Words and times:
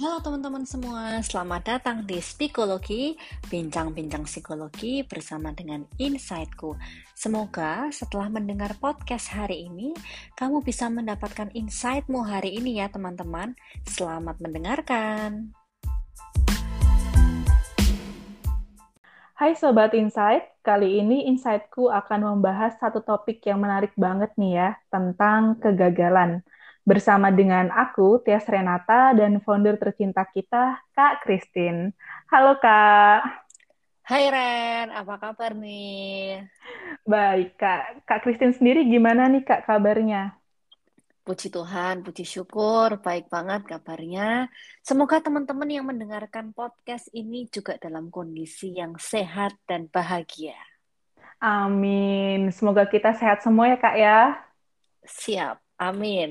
Halo 0.00 0.16
teman-teman 0.24 0.64
semua, 0.64 1.20
selamat 1.20 1.76
datang 1.76 2.08
di 2.08 2.24
Psikologi, 2.24 3.20
bincang-bincang 3.52 4.24
psikologi 4.24 5.04
bersama 5.04 5.52
dengan 5.52 5.84
Insightku. 6.00 6.72
Semoga 7.12 7.92
setelah 7.92 8.32
mendengar 8.32 8.72
podcast 8.80 9.28
hari 9.28 9.68
ini, 9.68 9.92
kamu 10.40 10.64
bisa 10.64 10.88
mendapatkan 10.88 11.52
insightmu 11.52 12.24
hari 12.24 12.56
ini 12.56 12.80
ya 12.80 12.88
teman-teman. 12.88 13.52
Selamat 13.84 14.40
mendengarkan. 14.40 15.52
Hai 19.36 19.52
Sobat 19.52 19.92
Insight, 19.92 20.48
kali 20.64 20.96
ini 20.96 21.28
Insightku 21.28 21.92
akan 21.92 22.24
membahas 22.24 22.72
satu 22.80 23.04
topik 23.04 23.44
yang 23.44 23.60
menarik 23.60 23.92
banget 24.00 24.32
nih 24.40 24.64
ya, 24.64 24.70
tentang 24.88 25.60
kegagalan 25.60 26.40
bersama 26.90 27.30
dengan 27.30 27.70
aku, 27.70 28.18
Tias 28.26 28.42
Renata, 28.50 29.14
dan 29.14 29.38
founder 29.38 29.78
tercinta 29.78 30.26
kita, 30.26 30.82
Kak 30.90 31.22
Christine. 31.22 31.94
Halo 32.26 32.58
Kak. 32.58 33.46
Hai 34.10 34.26
Ren, 34.26 34.90
apa 34.90 35.22
kabar 35.22 35.54
nih? 35.54 36.42
Baik 37.06 37.54
Kak. 37.54 38.02
Kak 38.02 38.26
Christine 38.26 38.50
sendiri 38.50 38.82
gimana 38.90 39.30
nih 39.30 39.46
Kak 39.46 39.70
kabarnya? 39.70 40.34
Puji 41.22 41.54
Tuhan, 41.54 42.02
puji 42.02 42.26
syukur, 42.26 42.98
baik 42.98 43.30
banget 43.30 43.70
kabarnya. 43.70 44.50
Semoga 44.82 45.22
teman-teman 45.22 45.70
yang 45.70 45.86
mendengarkan 45.86 46.50
podcast 46.50 47.06
ini 47.14 47.46
juga 47.54 47.78
dalam 47.78 48.10
kondisi 48.10 48.74
yang 48.74 48.98
sehat 48.98 49.54
dan 49.62 49.86
bahagia. 49.86 50.58
Amin. 51.38 52.50
Semoga 52.50 52.82
kita 52.90 53.14
sehat 53.14 53.46
semua 53.46 53.70
ya 53.70 53.78
Kak 53.78 53.94
ya. 53.94 54.42
Siap. 55.06 55.69
Amin. 55.80 56.30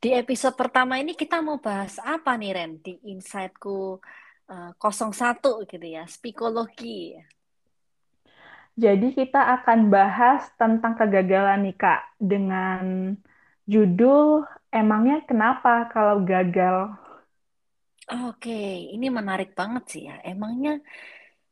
Di 0.00 0.08
episode 0.16 0.56
pertama 0.56 0.96
ini 0.96 1.12
kita 1.12 1.36
mau 1.44 1.60
bahas 1.60 2.00
apa 2.00 2.30
nih 2.40 2.50
Ren 2.56 2.72
di 2.80 2.92
Insightku 3.12 4.00
uh, 4.48 4.72
01 4.80 5.68
gitu 5.70 5.86
ya, 5.96 6.02
psikologi. 6.08 7.12
Jadi 8.74 9.06
kita 9.18 9.38
akan 9.60 9.78
bahas 9.94 10.50
tentang 10.58 10.98
kegagalan 10.98 11.62
nih 11.66 11.76
Kak 11.78 12.00
dengan 12.18 13.14
judul 13.72 14.42
emangnya 14.74 15.22
kenapa 15.28 15.86
kalau 15.94 16.16
gagal? 16.26 16.76
Oke, 18.28 18.50
ini 18.94 19.06
menarik 19.18 19.48
banget 19.58 19.82
sih 19.92 20.02
ya. 20.08 20.14
Emangnya 20.30 20.70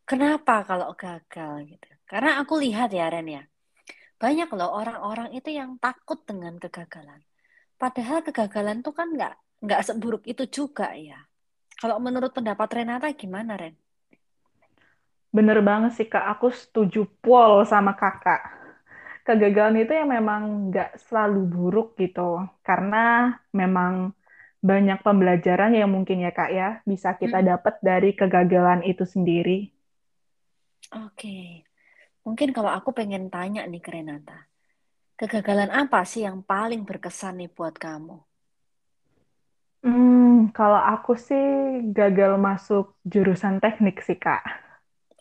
kenapa 0.08 0.52
kalau 0.68 0.88
gagal 1.02 1.52
gitu? 1.70 1.86
Karena 2.10 2.30
aku 2.40 2.54
lihat 2.64 2.88
ya 2.98 3.04
Ren 3.12 3.26
ya, 3.36 3.42
banyak 4.22 4.48
loh 4.58 4.70
orang-orang 4.80 5.28
itu 5.38 5.50
yang 5.60 5.70
takut 5.84 6.18
dengan 6.28 6.54
kegagalan. 6.62 7.20
Padahal 7.82 8.18
kegagalan 8.26 8.78
tuh 8.86 8.94
kan 8.98 9.08
nggak 9.16 9.34
nggak 9.64 9.80
seburuk 9.88 10.22
itu 10.32 10.44
juga 10.56 10.86
ya. 11.08 11.18
Kalau 11.80 11.96
menurut 12.06 12.32
pendapat 12.36 12.68
Renata 12.76 13.08
gimana 13.22 13.52
Ren? 13.60 13.74
Bener 15.36 15.58
banget 15.68 15.90
sih 15.96 16.06
kak, 16.12 16.24
aku 16.32 16.46
setuju 16.62 17.00
pol 17.24 17.52
sama 17.72 17.92
kakak. 18.00 18.40
Kegagalan 19.26 19.76
itu 19.82 19.92
yang 20.00 20.10
memang 20.16 20.42
nggak 20.70 20.90
selalu 21.06 21.40
buruk 21.54 21.88
gitu, 22.02 22.20
karena 22.68 22.98
memang 23.60 23.92
banyak 24.70 24.98
pembelajaran 25.06 25.72
yang 25.80 25.90
mungkin 25.94 26.18
ya 26.26 26.30
kak 26.38 26.50
ya 26.58 26.68
bisa 26.90 27.08
kita 27.22 27.38
dapat 27.50 27.74
dari 27.88 28.10
kegagalan 28.18 28.80
itu 28.90 29.04
sendiri. 29.14 29.58
Oke, 30.92 31.64
Mungkin 32.26 32.48
kalau 32.56 32.70
aku 32.78 32.90
pengen 32.98 33.24
tanya 33.34 33.60
nih 33.72 33.82
ke 33.86 33.90
Renata, 33.94 34.38
kegagalan 35.20 35.70
apa 35.82 36.00
sih 36.10 36.22
yang 36.28 36.38
paling 36.52 36.82
berkesan 36.88 37.34
nih 37.40 37.50
buat 37.56 37.74
kamu? 37.84 38.16
Hmm, 39.84 40.50
kalau 40.56 40.80
aku 40.92 41.10
sih 41.26 41.42
gagal 41.96 42.32
masuk 42.46 42.84
jurusan 43.12 43.54
teknik 43.62 43.96
sih, 44.06 44.16
Kak. 44.24 44.42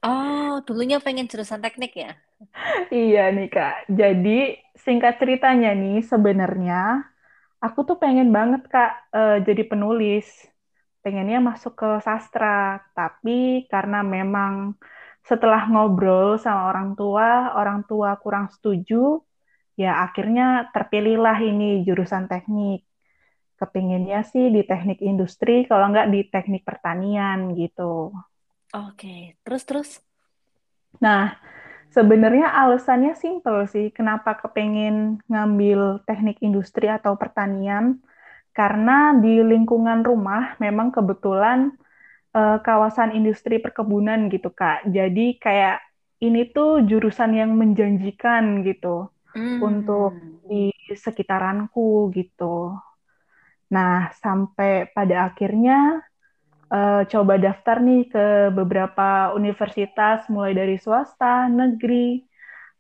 Oh, 0.10 0.52
dulunya 0.68 0.98
pengen 1.06 1.26
jurusan 1.32 1.62
teknik 1.66 1.92
ya? 2.04 2.12
Iya 2.96 3.20
nih, 3.36 3.46
Kak. 3.54 3.74
Jadi, 4.00 4.30
singkat 4.84 5.14
ceritanya 5.22 5.70
nih, 5.82 5.96
sebenarnya 6.12 6.76
aku 7.66 7.80
tuh 7.90 7.98
pengen 8.04 8.30
banget, 8.38 8.62
Kak, 8.74 8.92
uh, 9.18 9.36
jadi 9.48 9.64
penulis. 9.72 10.28
Pengennya 11.04 11.40
masuk 11.50 11.74
ke 11.82 11.88
sastra, 12.08 12.48
tapi 12.98 13.32
karena 13.74 13.98
memang 14.16 14.54
setelah 15.22 15.70
ngobrol 15.70 16.42
sama 16.42 16.74
orang 16.74 16.98
tua, 16.98 17.54
orang 17.54 17.86
tua 17.86 18.18
kurang 18.18 18.50
setuju, 18.50 19.22
ya 19.78 20.02
akhirnya 20.06 20.70
terpilihlah 20.74 21.38
ini 21.42 21.86
jurusan 21.86 22.26
teknik. 22.26 22.86
Kepinginnya 23.62 24.26
sih 24.26 24.50
di 24.50 24.66
teknik 24.66 25.06
industri, 25.06 25.70
kalau 25.70 25.94
nggak 25.94 26.10
di 26.10 26.26
teknik 26.26 26.66
pertanian 26.66 27.54
gitu. 27.54 28.10
Oke, 28.74 29.38
terus-terus? 29.46 30.02
Nah, 30.98 31.38
sebenarnya 31.94 32.50
alasannya 32.58 33.14
simpel 33.14 33.70
sih, 33.70 33.94
kenapa 33.94 34.34
kepengen 34.42 35.22
ngambil 35.30 36.02
teknik 36.10 36.42
industri 36.42 36.90
atau 36.90 37.14
pertanian, 37.14 38.02
karena 38.52 39.14
di 39.14 39.46
lingkungan 39.46 40.02
rumah 40.02 40.58
memang 40.58 40.90
kebetulan 40.90 41.72
uh, 42.36 42.58
kawasan 42.64 43.16
industri 43.16 43.60
perkebunan 43.60 44.28
gitu 44.32 44.52
Kak. 44.52 44.88
Jadi 44.88 45.40
kayak 45.40 45.84
ini 46.22 46.50
tuh 46.54 46.86
jurusan 46.86 47.34
yang 47.34 47.58
menjanjikan 47.58 48.62
gitu 48.62 49.10
hmm. 49.34 49.60
untuk 49.60 50.14
di 50.46 50.70
sekitaranku 50.94 52.14
gitu. 52.14 52.78
Nah, 53.72 54.12
sampai 54.20 54.92
pada 54.92 55.32
akhirnya 55.32 56.04
uh, 56.70 57.02
coba 57.08 57.40
daftar 57.40 57.80
nih 57.80 58.12
ke 58.12 58.26
beberapa 58.52 59.32
universitas 59.34 60.28
mulai 60.28 60.52
dari 60.54 60.76
swasta, 60.76 61.48
negeri, 61.48 62.22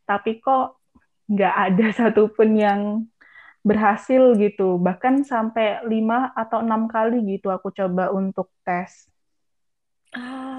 tapi 0.03 0.44
kok 0.44 0.84
nggak 1.31 1.56
ada 1.56 1.85
satupun 2.00 2.50
yang 2.59 2.81
berhasil 3.63 4.35
gitu. 4.38 4.78
Bahkan 4.78 5.23
sampai 5.23 5.85
lima 5.88 6.34
atau 6.34 6.59
enam 6.61 6.90
kali 6.91 7.23
gitu 7.38 7.50
aku 7.50 7.72
coba 7.72 8.11
untuk 8.11 8.51
tes. 8.67 9.07
Ah, 10.13 10.57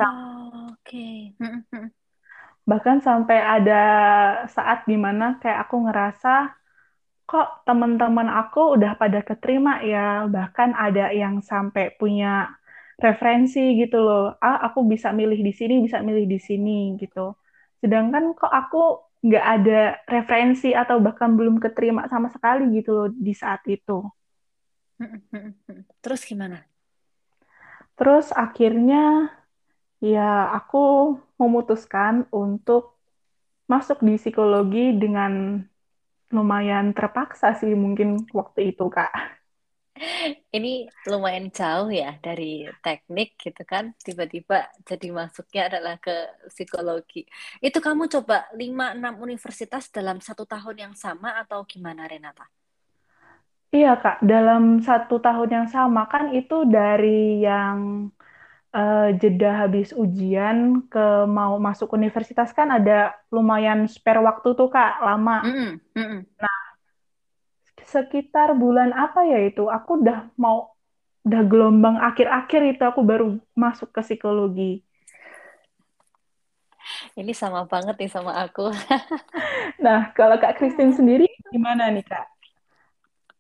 oke. 0.73 0.99
Bahkan 2.71 2.99
sampai 3.03 3.39
ada 3.43 3.83
saat 4.55 4.87
di 4.91 4.95
mana 4.95 5.37
kayak 5.43 5.67
aku 5.67 5.77
ngerasa 5.87 6.55
kok 7.31 7.49
teman-teman 7.67 8.29
aku 8.29 8.77
udah 8.77 8.93
pada 9.01 9.21
keterima 9.29 9.81
ya, 9.83 10.29
bahkan 10.29 10.71
ada 10.77 11.11
yang 11.15 11.41
sampai 11.43 11.85
punya 12.01 12.53
referensi 13.05 13.61
gitu 13.81 13.99
loh. 14.07 14.25
Ah, 14.39 14.59
aku 14.69 14.85
bisa 14.93 15.09
milih 15.11 15.41
di 15.43 15.53
sini, 15.59 15.75
bisa 15.87 15.99
milih 16.05 16.27
di 16.29 16.39
sini 16.49 16.95
gitu. 17.03 17.35
Sedangkan 17.83 18.25
kok 18.39 18.53
aku 18.53 18.79
nggak 19.27 19.47
ada 19.55 19.81
referensi 20.15 20.69
atau 20.75 20.99
bahkan 20.99 21.31
belum 21.39 21.57
keterima 21.63 22.07
sama 22.13 22.29
sekali 22.35 22.63
gitu 22.79 22.91
loh 22.97 23.09
di 23.11 23.33
saat 23.35 23.63
itu. 23.71 24.03
Terus 26.03 26.23
gimana? 26.29 26.67
Terus 27.99 28.33
akhirnya 28.35 29.31
Ya, 30.03 30.51
aku 30.59 30.79
memutuskan 31.39 32.27
untuk 32.35 32.99
masuk 33.71 34.03
di 34.03 34.19
psikologi 34.19 34.99
dengan 34.99 35.63
lumayan 36.35 36.91
terpaksa 36.97 37.55
sih 37.61 37.73
mungkin 37.79 38.09
waktu 38.35 38.75
itu, 38.75 38.85
Kak. 38.91 39.13
Ini 40.51 40.91
lumayan 41.07 41.55
jauh 41.55 41.87
ya 41.93 42.19
dari 42.19 42.67
teknik 42.83 43.39
gitu 43.39 43.63
kan, 43.63 43.95
tiba-tiba 44.03 44.67
jadi 44.89 45.09
masuknya 45.15 45.63
adalah 45.71 45.95
ke 46.03 46.13
psikologi. 46.51 47.23
Itu 47.63 47.79
kamu 47.79 48.11
coba 48.11 48.51
5-6 48.59 49.15
universitas 49.23 49.87
dalam 49.95 50.19
satu 50.19 50.43
tahun 50.49 50.77
yang 50.91 50.95
sama 50.99 51.39
atau 51.39 51.63
gimana 51.63 52.11
Renata? 52.11 52.49
Iya 53.73 53.97
Kak, 54.03 54.21
dalam 54.21 54.85
satu 54.85 55.17
tahun 55.17 55.49
yang 55.49 55.69
sama 55.71 56.05
kan 56.13 56.35
itu 56.37 56.69
dari 56.69 57.41
yang 57.41 58.11
uh, 58.73 59.09
jeda 59.17 59.69
habis 59.69 59.93
ujian 59.93 60.85
ke 60.89 61.29
mau 61.29 61.61
masuk 61.61 61.93
universitas 61.95 62.51
kan 62.57 62.73
ada 62.73 63.13
lumayan 63.29 63.85
spare 63.87 64.21
waktu 64.21 64.57
tuh 64.57 64.69
kak 64.73 65.01
lama. 65.05 65.45
Mm 65.45 65.53
-mm. 65.53 65.71
Mm 65.97 66.07
-mm. 66.09 66.21
Nah 66.41 66.59
sekitar 67.83 68.57
bulan 68.57 68.97
apa 68.97 69.29
ya 69.29 69.45
itu 69.45 69.69
aku 69.69 70.01
udah 70.01 70.33
mau 70.41 70.73
udah 71.23 71.43
gelombang 71.47 72.01
akhir-akhir 72.01 72.75
itu 72.75 72.83
aku 72.83 73.05
baru 73.05 73.39
masuk 73.55 73.93
ke 73.95 74.01
psikologi. 74.03 74.83
Ini 77.15 77.31
sama 77.31 77.63
banget 77.69 77.95
nih 77.95 78.11
sama 78.11 78.35
aku. 78.43 78.73
nah 79.85 80.11
kalau 80.17 80.41
kak 80.41 80.59
Christine 80.59 80.97
sendiri 80.99 81.29
gimana 81.53 81.93
nih 81.93 82.03
kak? 82.03 82.27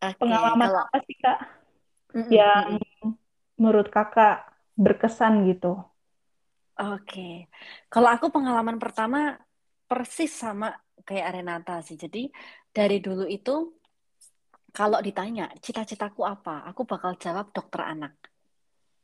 Okay, 0.02 0.18
Pengalaman 0.18 0.66
kalau... 0.66 0.82
apa 0.86 0.98
sih 1.06 1.16
kak 1.18 1.38
mm 2.12 2.22
-mm. 2.22 2.30
yang 2.30 2.66
menurut 3.56 3.88
kakak 3.90 4.51
berkesan 4.84 5.46
gitu. 5.50 5.78
Oke, 6.82 7.46
kalau 7.92 8.08
aku 8.10 8.32
pengalaman 8.32 8.80
pertama 8.80 9.36
persis 9.86 10.32
sama 10.32 10.72
kayak 11.04 11.38
Renata 11.38 11.84
sih. 11.84 12.00
Jadi 12.00 12.32
dari 12.72 12.98
dulu 12.98 13.28
itu 13.28 13.76
kalau 14.72 14.98
ditanya 15.04 15.52
cita-citaku 15.60 16.24
apa, 16.24 16.64
aku 16.64 16.88
bakal 16.88 17.14
jawab 17.20 17.52
dokter 17.52 17.84
anak. 17.84 18.14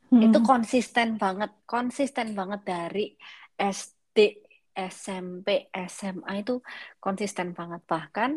itu 0.09 0.41
Hmm. 0.41 0.49
konsisten 0.49 1.21
banget, 1.21 1.53
konsisten 1.69 2.33
banget 2.33 2.65
dari 2.65 3.13
SD, 3.61 4.41
SMP, 4.73 5.69
SMA 5.69 6.33
itu 6.41 6.65
konsisten 6.97 7.53
banget. 7.53 7.85
Bahkan 7.85 8.31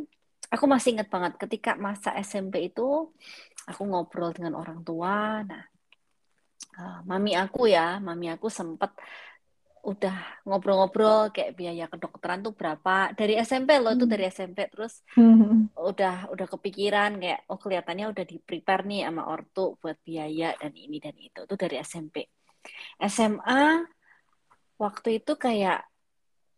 aku 0.52 0.66
masih 0.68 1.00
ingat 1.00 1.08
banget 1.08 1.40
ketika 1.40 1.80
masa 1.80 2.12
SMP 2.20 2.68
itu 2.68 3.16
aku 3.64 3.82
ngobrol 3.88 4.36
dengan 4.36 4.60
orang 4.60 4.84
tua. 4.84 5.48
Nah, 5.48 5.71
eh, 6.80 7.00
mami 7.10 7.32
aku 7.36 7.68
ya, 7.70 7.98
mami 8.00 8.28
aku 8.34 8.48
sempet 8.50 8.92
udah 9.82 10.46
ngobrol-ngobrol 10.46 11.34
kayak 11.34 11.58
biaya 11.58 11.90
kedokteran 11.90 12.46
tuh 12.46 12.54
berapa 12.54 13.18
dari 13.18 13.34
SMP 13.42 13.82
loh 13.82 13.98
itu 13.98 14.06
dari 14.06 14.30
SMP 14.30 14.70
terus 14.70 15.02
Hmm. 15.18 15.66
udah 15.90 16.30
udah 16.30 16.48
kepikiran 16.54 17.18
kayak 17.18 17.50
oh 17.50 17.58
kelihatannya 17.58 18.14
udah 18.14 18.26
di 18.30 18.38
prepare 18.38 18.86
nih 18.86 19.10
sama 19.10 19.26
ortu 19.26 19.74
buat 19.82 19.98
biaya 20.06 20.54
dan 20.62 20.78
ini 20.78 21.02
dan 21.02 21.18
itu 21.18 21.50
itu 21.50 21.56
dari 21.58 21.82
SMP 21.82 22.30
SMA 23.02 23.82
waktu 24.78 25.18
itu 25.18 25.34
kayak 25.34 25.82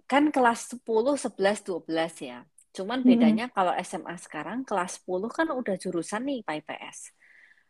kan 0.04 0.28
kelas 0.28 0.76
10 0.76 1.16
11 1.16 1.64
12 1.64 2.14
ya 2.20 2.44
cuman 2.76 3.00
Hmm. 3.00 3.08
bedanya 3.08 3.46
kalau 3.56 3.72
SMA 3.80 4.20
sekarang 4.20 4.68
kelas 4.68 5.00
10 5.00 5.32
kan 5.32 5.48
udah 5.48 5.80
jurusan 5.80 6.28
nih 6.28 6.44
IPA 6.44 6.54
IPS 6.60 6.98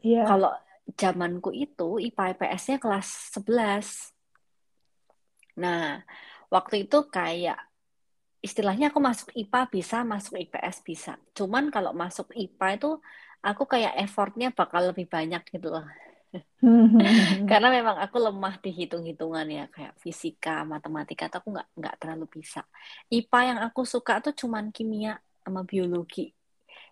Iya. 0.02 0.26
kalau 0.26 0.50
zamanku 1.00 1.50
itu 1.56 2.00
IPA 2.00 2.36
IPS-nya 2.36 2.78
kelas 2.80 3.08
11 3.36 4.12
nah 5.54 6.02
waktu 6.50 6.86
itu 6.90 6.98
kayak 7.10 7.58
istilahnya 8.44 8.92
aku 8.92 9.00
masuk 9.00 9.32
IPA 9.32 9.62
bisa, 9.72 9.98
masuk 10.04 10.36
IPS 10.36 10.84
bisa. 10.84 11.16
Cuman 11.32 11.72
kalau 11.72 11.96
masuk 11.96 12.28
IPA 12.36 12.68
itu 12.76 12.92
aku 13.40 13.64
kayak 13.64 13.96
effortnya 14.04 14.52
bakal 14.52 14.92
lebih 14.92 15.08
banyak 15.08 15.40
gitu 15.48 15.72
loh. 15.72 15.88
Karena 17.50 17.70
memang 17.72 17.98
aku 18.04 18.20
lemah 18.20 18.60
di 18.60 18.76
hitung-hitungan 18.76 19.48
ya, 19.48 19.66
kayak 19.72 19.96
fisika, 20.04 20.68
matematika, 20.68 21.32
tuh 21.32 21.40
aku 21.40 21.50
nggak 21.56 21.70
nggak 21.80 21.96
terlalu 22.04 22.26
bisa. 22.28 22.68
IPA 23.08 23.40
yang 23.48 23.60
aku 23.64 23.88
suka 23.88 24.20
tuh 24.20 24.36
cuman 24.36 24.76
kimia 24.76 25.24
sama 25.40 25.64
biologi. 25.64 26.36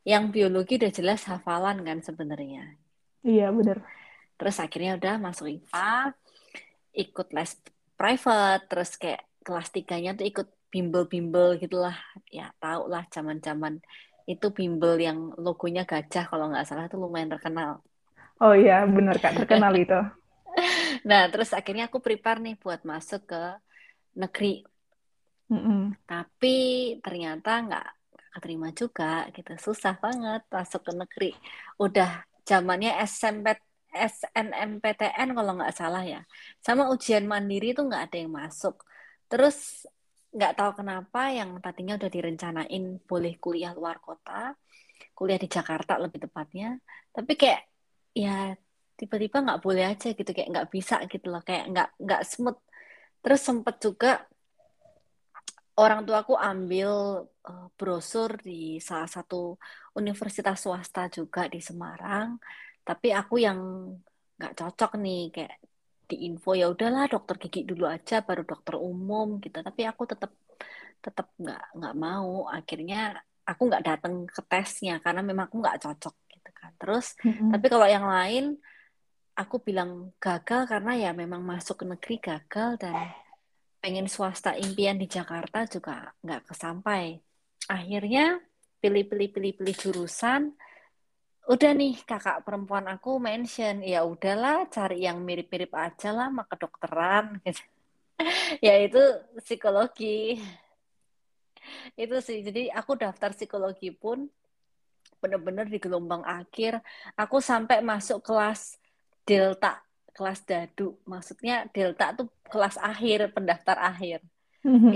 Yang 0.07 0.23
biologi 0.33 0.79
udah 0.79 0.91
jelas 0.95 1.21
hafalan 1.27 1.83
kan 1.83 1.99
sebenarnya. 1.99 2.79
Iya, 3.21 3.53
bener. 3.53 3.81
Terus 4.37 4.57
akhirnya 4.57 4.97
udah 4.97 5.13
masuk 5.21 5.45
IPA, 5.49 6.13
ikut 6.97 7.27
les 7.31 7.51
private, 7.93 8.63
terus 8.65 8.97
kayak 8.97 9.21
kelas 9.45 9.69
tiganya 9.69 10.17
tuh 10.17 10.25
ikut 10.25 10.47
bimbel-bimbel 10.73 11.61
gitulah. 11.61 11.93
Ya 12.33 12.49
tau 12.57 12.89
lah 12.89 13.05
zaman-zaman 13.13 13.77
itu 14.25 14.47
bimbel 14.53 14.97
yang 14.97 15.33
logonya 15.37 15.85
gajah 15.85 16.25
kalau 16.29 16.49
nggak 16.49 16.65
salah 16.65 16.89
itu 16.89 16.97
lumayan 16.97 17.29
terkenal. 17.29 17.81
Oh 18.41 18.57
iya, 18.57 18.81
bener 18.89 19.21
Kak, 19.21 19.37
terkenal 19.37 19.73
itu. 19.77 19.97
Nah, 21.07 21.31
terus 21.31 21.55
akhirnya 21.55 21.87
aku 21.87 22.03
prepare 22.03 22.43
nih 22.43 22.59
buat 22.59 22.83
masuk 22.83 23.23
ke 23.23 23.43
negeri. 24.19 24.67
Mm-mm. 25.47 25.95
Tapi 26.03 26.57
ternyata 26.99 27.63
nggak 27.63 27.87
nggak 28.11 28.29
keterima 28.35 28.69
juga 28.75 29.31
gitu. 29.31 29.55
Susah 29.71 29.95
banget 29.95 30.43
masuk 30.51 30.83
ke 30.83 30.91
negeri. 30.91 31.31
Udah 31.79 32.27
zamannya 32.47 32.91
SMP, 33.05 33.47
SNMPTN 33.91 35.29
kalau 35.35 35.51
nggak 35.59 35.75
salah 35.75 36.03
ya. 36.03 36.21
Sama 36.63 36.87
ujian 36.93 37.27
mandiri 37.27 37.75
tuh 37.77 37.87
nggak 37.89 38.03
ada 38.11 38.17
yang 38.21 38.31
masuk. 38.31 38.75
Terus 39.27 39.87
nggak 40.31 40.53
tahu 40.55 40.71
kenapa 40.79 41.31
yang 41.31 41.59
tadinya 41.59 41.99
udah 41.99 42.11
direncanain 42.11 42.83
boleh 43.03 43.33
kuliah 43.43 43.75
luar 43.75 43.99
kota, 43.99 44.55
kuliah 45.17 45.39
di 45.41 45.47
Jakarta 45.51 45.99
lebih 45.99 46.23
tepatnya. 46.27 46.79
Tapi 47.11 47.33
kayak 47.35 47.61
ya 48.15 48.55
tiba-tiba 48.99 49.37
nggak 49.41 49.61
boleh 49.65 49.83
aja 49.91 50.07
gitu 50.13 50.29
kayak 50.29 50.49
nggak 50.53 50.69
bisa 50.69 51.01
gitu 51.09 51.25
loh 51.33 51.41
kayak 51.41 51.73
nggak 51.73 51.89
nggak 51.97 52.21
smooth 52.21 52.59
terus 53.21 53.41
sempet 53.41 53.75
juga 53.81 54.29
orang 55.79 56.03
tuaku 56.03 56.35
ambil 56.35 56.89
uh, 57.47 57.67
brosur 57.79 58.35
di 58.43 58.77
salah 58.83 59.07
satu 59.07 59.55
universitas 59.95 60.57
swasta 60.63 61.07
juga 61.07 61.47
di 61.47 61.59
Semarang. 61.63 62.35
Tapi 62.83 63.13
aku 63.15 63.39
yang 63.39 63.59
nggak 64.37 64.53
cocok 64.57 64.91
nih 64.99 65.21
kayak 65.31 65.55
di 66.09 66.27
info 66.27 66.51
ya 66.57 66.67
udahlah 66.67 67.07
dokter 67.07 67.35
gigi 67.39 67.63
dulu 67.63 67.87
aja 67.87 68.19
baru 68.25 68.43
dokter 68.43 68.75
umum 68.75 69.39
gitu. 69.39 69.63
Tapi 69.63 69.81
aku 69.87 70.03
tetap 70.11 70.31
tetap 70.99 71.27
nggak 71.39 71.63
nggak 71.77 71.95
mau. 71.95 72.49
Akhirnya 72.51 73.15
aku 73.47 73.61
nggak 73.69 73.83
datang 73.85 74.13
ke 74.27 74.41
tesnya 74.45 74.99
karena 75.03 75.21
memang 75.23 75.47
aku 75.49 75.57
nggak 75.63 75.79
cocok 75.87 76.15
gitu 76.35 76.49
kan. 76.51 76.71
Terus 76.81 77.15
Mm-mm. 77.25 77.51
tapi 77.53 77.65
kalau 77.71 77.87
yang 77.87 78.05
lain 78.05 78.59
aku 79.39 79.63
bilang 79.63 80.11
gagal 80.19 80.67
karena 80.67 80.91
ya 80.99 81.11
memang 81.15 81.41
masuk 81.41 81.81
ke 81.81 81.85
negeri 81.87 82.15
gagal 82.19 82.69
dan 82.77 82.95
pengen 83.81 84.05
swasta 84.05 84.53
impian 84.53 84.95
di 85.01 85.09
Jakarta 85.09 85.65
juga 85.65 86.13
nggak 86.21 86.53
kesampai. 86.53 87.17
Akhirnya 87.65 88.37
pilih-pilih 88.77 89.33
pilih-pilih 89.33 89.75
jurusan. 89.75 90.53
Udah 91.49 91.73
nih 91.73 91.97
kakak 92.05 92.45
perempuan 92.45 92.85
aku 92.85 93.17
mention 93.17 93.81
ya 93.81 94.05
udahlah 94.05 94.69
cari 94.69 95.09
yang 95.09 95.25
mirip-mirip 95.25 95.73
aja 95.73 96.13
lah 96.13 96.29
sama 96.29 96.45
kedokteran. 96.45 97.41
Ya 98.61 98.77
itu 98.77 99.01
psikologi. 99.41 100.37
Itu 101.97 102.21
sih. 102.21 102.45
Jadi 102.45 102.69
aku 102.69 102.93
daftar 102.93 103.33
psikologi 103.33 103.89
pun 103.89 104.29
bener-bener 105.17 105.65
di 105.65 105.81
gelombang 105.81 106.21
akhir. 106.21 106.85
Aku 107.17 107.41
sampai 107.41 107.81
masuk 107.81 108.21
kelas 108.21 108.77
delta, 109.25 109.81
kelas 110.15 110.39
dadu. 110.49 110.83
Maksudnya 111.11 111.53
delta 111.75 112.05
tuh 112.17 112.27
kelas 112.51 112.75
akhir, 112.89 113.19
pendaftar 113.35 113.77
akhir. 113.91 114.19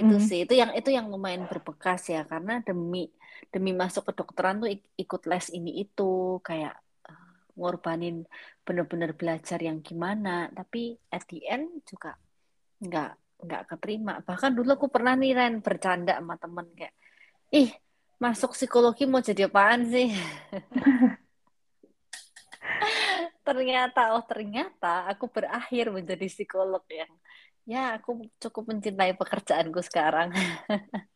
Itu 0.02 0.14
Mm-mm. 0.14 0.28
sih, 0.30 0.40
itu 0.44 0.54
yang 0.62 0.72
itu 0.80 0.90
yang 0.98 1.06
lumayan 1.14 1.44
berbekas 1.52 2.02
ya 2.14 2.22
karena 2.32 2.54
demi 2.68 3.00
demi 3.54 3.72
masuk 3.82 4.04
kedokteran 4.12 4.56
tuh 4.64 4.70
ik- 4.76 4.92
ikut 5.04 5.22
les 5.32 5.46
ini 5.58 5.72
itu 5.84 6.04
kayak 6.48 6.74
eh, 7.10 7.30
ngorbanin 7.58 8.16
bener-bener 8.66 9.12
belajar 9.20 9.60
yang 9.68 9.78
gimana, 9.88 10.30
tapi 10.58 10.80
at 11.16 11.24
the 11.32 11.40
end 11.48 11.68
juga 11.90 12.10
nggak 12.86 13.10
nggak 13.46 13.62
keterima. 13.72 14.12
Bahkan 14.28 14.52
dulu 14.58 14.70
aku 14.78 14.88
pernah 14.96 15.14
nih 15.22 15.32
Ren 15.38 15.54
bercanda 15.66 16.12
sama 16.20 16.36
temen 16.44 16.68
kayak, 16.78 16.94
ih 17.56 17.70
masuk 18.24 18.52
psikologi 18.58 19.04
mau 19.12 19.22
jadi 19.30 19.42
apaan 19.50 19.82
sih? 19.94 20.08
ternyata 23.46 24.18
oh 24.18 24.26
ternyata 24.26 25.06
aku 25.06 25.30
berakhir 25.30 25.94
menjadi 25.94 26.26
psikolog 26.26 26.82
yang 26.90 27.14
ya 27.66 28.02
aku 28.02 28.26
cukup 28.42 28.74
mencintai 28.74 29.14
pekerjaanku 29.14 29.82
sekarang. 29.86 30.34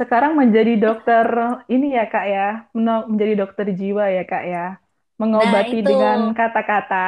Sekarang 0.00 0.32
menjadi 0.32 0.80
dokter 0.80 1.26
ini 1.68 1.92
ya 1.92 2.08
Kak 2.08 2.24
ya, 2.24 2.48
menjadi 2.72 3.44
dokter 3.44 3.68
jiwa 3.68 4.08
ya 4.08 4.24
Kak 4.24 4.44
ya, 4.48 4.66
Nah 4.80 5.18
mengobati 5.20 5.84
itu, 5.84 5.92
dengan 5.92 6.32
kata-kata. 6.32 7.06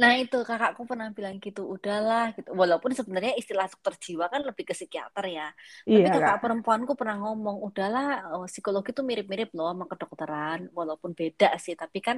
Nah 0.00 0.12
itu 0.20 0.36
kakakku 0.48 0.82
pernah 0.90 1.08
bilang 1.16 1.36
gitu, 1.44 1.60
udahlah 1.74 2.22
gitu. 2.36 2.48
Walaupun 2.60 2.92
sebenarnya 2.98 3.32
istilah 3.40 3.64
dokter 3.72 3.94
jiwa 4.04 4.24
kan 4.32 4.40
lebih 4.48 4.64
ke 4.68 4.74
psikiater 4.76 5.24
ya. 5.38 5.48
Tapi 5.92 5.96
Iya 5.96 6.10
kakak 6.14 6.36
Kak. 6.36 6.36
perempuanku 6.42 6.92
pernah 7.00 7.16
ngomong, 7.22 7.56
udahlah 7.68 8.04
oh, 8.36 8.44
psikologi 8.50 8.90
itu 8.92 9.02
mirip-mirip 9.10 9.48
loh 9.56 9.72
sama 9.72 9.84
kedokteran, 9.90 10.60
walaupun 10.78 11.10
beda 11.16 11.46
sih. 11.64 11.74
Tapi 11.80 11.98
kan 12.06 12.16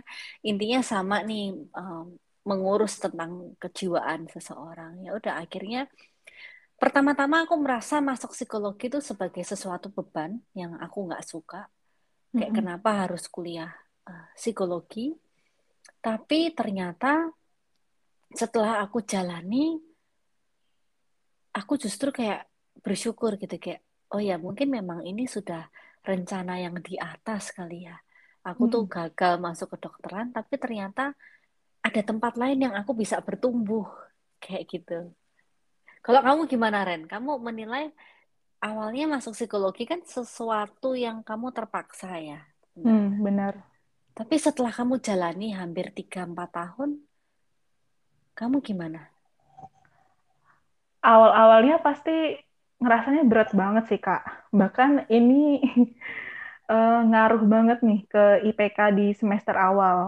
intinya 0.48 0.78
sama 0.82 1.16
nih 1.28 1.54
em, 1.78 2.04
mengurus 2.48 2.92
tentang 3.04 3.30
kejiwaan 3.62 4.20
seseorang. 4.34 4.92
Ya 5.06 5.10
udah 5.18 5.32
akhirnya 5.42 5.86
pertama-tama 6.82 7.36
aku 7.46 7.54
merasa 7.64 7.98
masuk 7.98 8.30
psikologi 8.36 8.86
itu 8.90 8.98
sebagai 9.02 9.42
sesuatu 9.42 9.90
beban 9.96 10.38
yang 10.54 10.72
aku 10.84 10.98
nggak 11.10 11.24
suka. 11.26 11.66
Kayak 12.36 12.52
Mm-mm. 12.52 12.58
kenapa 12.58 12.90
harus 13.06 13.24
kuliah 13.30 13.70
eh, 14.10 14.26
psikologi? 14.38 15.14
Tapi 16.04 16.54
ternyata 16.58 17.30
setelah 18.32 18.84
aku 18.84 19.00
jalani, 19.04 19.78
aku 21.56 21.80
justru 21.80 22.12
kayak 22.12 22.46
bersyukur 22.84 23.34
gitu 23.40 23.56
kayak, 23.58 23.82
oh 24.14 24.20
ya 24.22 24.36
mungkin 24.38 24.70
memang 24.70 25.02
ini 25.04 25.26
sudah 25.26 25.66
rencana 26.06 26.60
yang 26.62 26.78
di 26.80 26.96
atas 26.96 27.50
kali 27.52 27.88
ya. 27.88 27.96
Aku 28.46 28.70
tuh 28.70 28.86
Mm. 28.86 28.92
gagal 28.92 29.34
masuk 29.42 29.74
ke 29.74 29.76
kedokteran, 29.76 30.32
tapi 30.32 30.56
ternyata 30.56 31.12
ada 31.84 32.00
tempat 32.00 32.38
lain 32.38 32.64
yang 32.70 32.74
aku 32.78 32.96
bisa 32.96 33.20
bertumbuh 33.20 33.84
kayak 34.40 34.64
gitu. 34.70 35.12
Kalau 36.00 36.20
kamu 36.24 36.48
gimana 36.48 36.86
Ren? 36.86 37.04
Kamu 37.04 37.42
menilai 37.42 37.90
awalnya 38.62 39.18
masuk 39.18 39.34
psikologi 39.36 39.84
kan 39.84 40.00
sesuatu 40.06 40.94
yang 40.94 41.20
kamu 41.26 41.52
terpaksa 41.52 42.16
ya. 42.18 42.40
Hmm, 42.78 43.22
benar. 43.26 43.66
tapi 44.14 44.34
setelah 44.38 44.70
kamu 44.74 44.98
jalani 44.98 45.54
hampir 45.54 45.90
tiga 45.94 46.26
empat 46.26 46.50
tahun, 46.50 46.98
kamu 48.38 48.56
gimana? 48.68 48.98
Awal-awalnya 51.10 51.76
pasti 51.86 52.10
ngerasanya 52.82 53.22
berat 53.30 53.50
banget 53.60 53.84
sih 53.90 54.00
Kak. 54.06 54.20
Bahkan 54.60 54.90
ini 55.16 55.34
eh, 56.72 56.98
ngaruh 57.08 57.42
banget 57.52 57.78
nih 57.88 57.98
ke 58.12 58.18
IPK 58.48 58.78
di 58.98 59.06
semester 59.20 59.54
awal. 59.68 59.98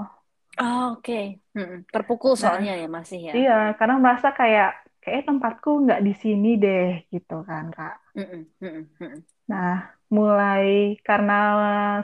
Ah, 0.63 0.83
oke. 0.93 1.13
Mm-mm. 1.57 1.79
Terpukul 1.93 2.33
Nah, 2.43 2.57
soalnya 2.57 2.73
ya 2.83 2.87
masih 2.97 3.19
ya. 3.29 3.33
iya, 3.37 3.53
karena 3.79 3.95
merasa 4.03 4.29
kayak 4.39 4.69
kayak 5.03 5.23
tempatku 5.29 5.69
nggak 5.85 6.01
di 6.07 6.13
sini 6.23 6.49
deh 6.63 6.85
gitu 7.15 7.35
kan, 7.49 7.65
Kak. 7.77 7.95
Mm-mm, 8.17 8.43
mm-mm, 8.63 8.85
mm-mm. 9.01 9.21
Nah, 9.51 9.71
mulai 10.17 10.67
karena 11.07 11.33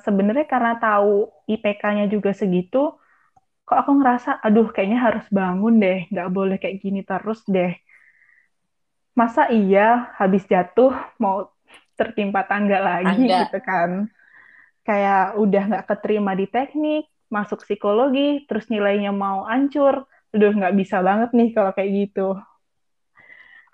sebenarnya 0.05 0.47
karena 0.55 0.73
tahu 0.83 1.11
IPK-nya 1.53 2.05
juga 2.15 2.31
segitu, 2.41 2.79
kok 3.67 3.77
aku 3.81 3.91
ngerasa, 3.99 4.31
aduh 4.47 4.67
kayaknya 4.75 4.99
harus 5.07 5.25
bangun 5.39 5.75
deh, 5.83 5.97
nggak 6.13 6.29
boleh 6.37 6.57
kayak 6.63 6.77
gini 6.85 7.01
terus 7.11 7.41
deh. 7.55 7.71
Masa 9.21 9.43
iya 9.59 9.81
habis 10.21 10.43
jatuh 10.53 10.93
mau 11.23 11.37
tertimpa 11.99 12.41
tangga 12.51 12.79
lagi 12.89 13.21
Tangga. 13.21 13.41
gitu 13.41 13.57
kan? 13.69 13.91
Kayak 14.87 15.21
udah 15.43 15.63
nggak 15.71 15.87
keterima 15.91 16.33
di 16.41 16.47
teknik, 16.55 17.05
masuk 17.37 17.59
psikologi, 17.67 18.45
terus 18.49 18.67
nilainya 18.75 19.11
mau 19.25 19.39
hancur. 19.51 19.95
Aduh, 20.35 20.53
nggak 20.59 20.75
bisa 20.81 20.97
banget 21.09 21.31
nih 21.39 21.49
kalau 21.57 21.73
kayak 21.77 21.93
gitu. 22.01 22.21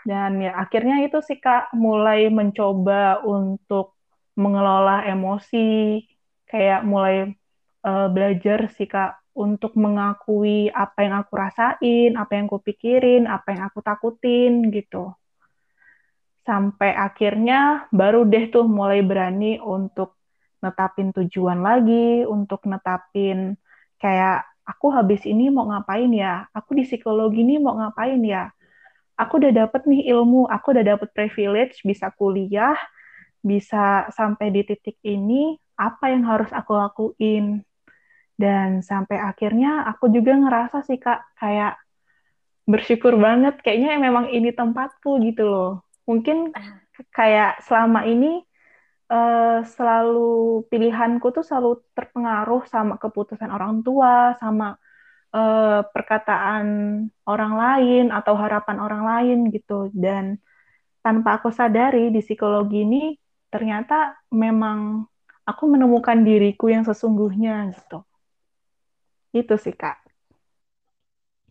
Dan 0.09 0.31
ya 0.45 0.51
akhirnya 0.63 0.95
itu 1.07 1.19
sih 1.29 1.39
Kak 1.45 1.63
mulai 1.85 2.27
mencoba 2.39 3.23
untuk 3.23 3.85
mengelola 4.43 5.07
emosi, 5.11 5.59
kayak 6.51 6.81
mulai 6.91 7.15
eh, 7.87 8.07
belajar 8.15 8.59
sih 8.77 8.87
Kak 8.93 9.11
untuk 9.33 9.73
mengakui 9.77 10.69
apa 10.73 10.99
yang 11.05 11.15
aku 11.25 11.33
rasain, 11.35 12.11
apa 12.21 12.33
yang 12.37 12.47
aku 12.49 12.61
pikirin, 12.61 13.25
apa 13.27 13.57
yang 13.57 13.63
aku 13.69 13.81
takutin 13.81 14.69
gitu. 14.69 15.13
Sampai 16.43 16.93
akhirnya 16.93 17.87
baru 17.95 18.27
deh 18.27 18.51
tuh 18.51 18.67
mulai 18.67 19.01
berani 19.01 19.63
untuk 19.63 20.19
netapin 20.63 21.15
tujuan 21.17 21.63
lagi, 21.63 22.27
untuk 22.29 22.67
netapin 22.69 23.57
kayak 24.03 24.45
aku 24.67 24.91
habis 24.93 25.23
ini 25.25 25.49
mau 25.49 25.71
ngapain 25.71 26.11
ya? 26.13 26.47
Aku 26.53 26.75
di 26.77 26.85
psikologi 26.85 27.41
ini 27.47 27.57
mau 27.63 27.79
ngapain 27.79 28.21
ya? 28.21 28.51
aku 29.23 29.39
udah 29.41 29.53
dapet 29.65 29.83
nih 29.87 30.03
ilmu, 30.13 30.49
aku 30.49 30.75
udah 30.75 30.85
dapet 30.85 31.09
privilege, 31.13 31.81
bisa 31.85 32.11
kuliah, 32.17 32.77
bisa 33.43 34.09
sampai 34.15 34.51
di 34.55 34.63
titik 34.67 34.99
ini, 35.07 35.59
apa 35.79 36.11
yang 36.13 36.27
harus 36.27 36.51
aku 36.51 36.73
lakuin? 36.75 37.63
Dan 38.37 38.83
sampai 38.83 39.19
akhirnya 39.23 39.87
aku 39.91 40.11
juga 40.11 40.33
ngerasa 40.35 40.83
sih 40.89 40.99
Kak, 40.99 41.39
kayak 41.41 41.79
bersyukur 42.67 43.15
banget, 43.19 43.59
kayaknya 43.65 43.99
memang 43.99 44.31
ini 44.31 44.51
tempatku 44.55 45.19
gitu 45.27 45.43
loh. 45.47 45.71
Mungkin 46.09 46.55
Ah, 46.55 46.79
kayak 47.15 47.63
selama 47.67 48.07
ini 48.07 48.43
eh, 49.13 49.61
selalu 49.75 50.65
pilihanku 50.71 51.27
tuh 51.37 51.45
selalu 51.47 51.83
terpengaruh 51.97 52.63
sama 52.71 52.95
keputusan 53.03 53.51
orang 53.51 53.83
tua, 53.87 54.35
sama 54.43 54.79
eh, 55.35 55.81
perkataan 55.95 56.67
orang 57.29 57.53
lain 57.63 58.05
atau 58.15 58.35
harapan 58.39 58.79
orang 58.83 59.03
lain 59.11 59.39
gitu. 59.55 59.91
Dan 59.95 60.39
tanpa 61.05 61.41
aku 61.43 61.51
sadari 61.55 62.11
di 62.15 62.21
psikologi 62.23 62.87
ini 62.87 63.03
ternyata 63.53 64.17
memang 64.33 65.05
aku 65.51 65.65
menemukan 65.73 66.19
diriku 66.23 66.71
yang 66.73 66.85
sesungguhnya 66.87 67.71
gitu. 67.75 68.07
Itu 69.41 69.55
sih 69.65 69.75
Kak. 69.81 69.97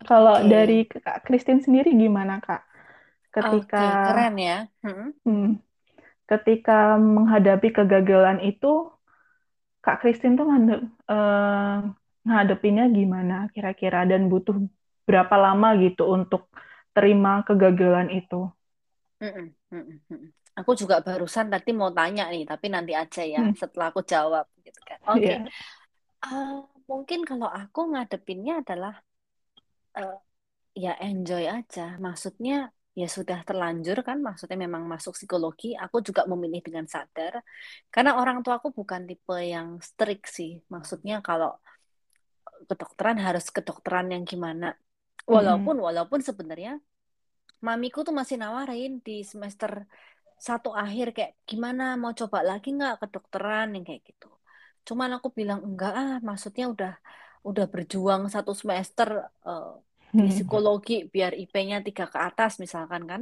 Kalau 0.10 0.36
dari 0.54 0.74
Oke. 0.74 1.02
Kak 1.06 1.18
Christine 1.26 1.62
sendiri 1.66 1.90
gimana 2.04 2.34
Kak? 2.46 2.62
Ketika 3.36 3.78
Oke, 3.80 3.86
keren 4.04 4.34
ya. 4.46 4.56
Mm-mm. 4.86 5.10
hmm, 5.26 5.48
ketika 6.30 6.74
menghadapi 7.16 7.68
kegagalan 7.78 8.40
itu, 8.52 8.68
Kak 9.84 9.96
Christine 10.02 10.36
tuh 10.40 10.46
ngadep, 10.50 10.80
eh, 11.12 11.76
ngadepinnya 12.28 12.84
gimana 12.98 13.34
kira-kira 13.54 14.00
dan 14.12 14.22
butuh 14.32 14.56
berapa 15.08 15.36
lama 15.46 15.68
gitu 15.84 16.02
untuk 16.18 16.42
terima 16.96 17.30
kegagalan 17.48 18.08
itu? 18.20 18.36
Mm-mm, 19.22 19.46
mm-mm. 19.74 20.22
Aku 20.60 20.72
juga 20.82 20.96
barusan 21.06 21.48
tadi 21.54 21.70
mau 21.80 21.92
tanya 21.98 22.24
nih, 22.34 22.44
tapi 22.50 22.66
nanti 22.74 22.92
aja 23.02 23.22
ya 23.34 23.40
Hmm, 23.40 23.52
setelah 23.62 23.86
aku 23.94 24.02
jawab 24.14 24.46
gitu 24.66 24.80
kan. 24.90 25.00
Oke, 25.08 25.32
ya. 25.32 25.38
Ah, 26.24 26.71
mungkin 26.90 27.20
kalau 27.30 27.48
aku 27.60 27.80
ngadepinnya 27.92 28.54
adalah 28.62 28.94
eh, 29.98 30.16
ya 30.84 30.92
enjoy 31.08 31.44
aja. 31.58 31.82
Maksudnya 32.06 32.54
ya 33.02 33.08
sudah 33.18 33.40
terlanjur 33.48 33.98
kan, 34.08 34.18
maksudnya 34.28 34.58
memang 34.66 34.84
masuk 34.94 35.14
psikologi. 35.18 35.68
Aku 35.84 35.98
juga 36.08 36.22
memilih 36.32 36.62
dengan 36.68 36.86
sadar 36.94 37.34
karena 37.94 38.12
orang 38.22 38.38
tua 38.44 38.56
aku 38.60 38.70
bukan 38.80 39.02
tipe 39.10 39.36
yang 39.56 39.68
strict 39.90 40.26
sih. 40.38 40.52
Maksudnya 40.74 41.16
kalau 41.28 41.50
kedokteran 42.70 43.18
harus 43.26 43.46
kedokteran 43.56 44.08
yang 44.14 44.24
gimana. 44.32 44.66
Mm-mm. 45.30 45.32
Walaupun 45.34 45.76
walaupun 45.88 46.20
sebenarnya 46.28 46.72
mamiku 47.68 48.00
tuh 48.08 48.16
masih 48.20 48.36
nawarin 48.42 48.92
di 49.06 49.22
semester 49.32 49.72
satu 50.48 50.70
akhir 50.84 51.14
kayak 51.16 51.34
gimana 51.50 51.84
mau 52.02 52.14
coba 52.18 52.40
lagi 52.50 52.68
nggak 52.78 52.96
kedokteran 53.02 53.68
yang 53.78 53.84
kayak 53.88 54.02
gitu. 54.10 54.28
Cuman 54.88 55.10
aku 55.18 55.28
bilang 55.38 55.60
enggak 55.68 55.92
ah, 56.02 56.12
maksudnya 56.30 56.66
udah 56.74 56.92
udah 57.50 57.66
berjuang 57.74 58.22
satu 58.36 58.52
semester 58.62 59.10
eh, 59.48 59.72
di 60.22 60.28
psikologi 60.34 60.94
biar 61.14 61.32
IP-nya 61.42 61.78
tiga 61.88 62.06
ke 62.14 62.18
atas 62.28 62.52
misalkan 62.64 63.04
kan. 63.12 63.22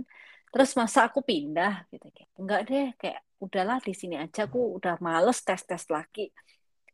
Terus 0.51 0.69
masa 0.79 0.99
aku 1.07 1.19
pindah 1.29 1.71
gitu 1.91 2.05
kayak 2.15 2.29
enggak 2.39 2.59
deh 2.69 2.85
kayak 3.01 3.19
udahlah 3.43 3.77
di 3.87 3.93
sini 4.01 4.15
aja 4.23 4.39
aku 4.47 4.59
udah 4.77 4.95
males 5.05 5.37
tes-tes 5.47 5.83
lagi. 5.95 6.21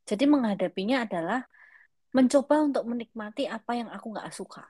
Jadi 0.10 0.24
menghadapinya 0.34 0.98
adalah 1.06 1.40
mencoba 2.18 2.56
untuk 2.68 2.84
menikmati 2.92 3.44
apa 3.58 3.72
yang 3.80 3.90
aku 3.96 4.08
nggak 4.16 4.32
suka 4.40 4.64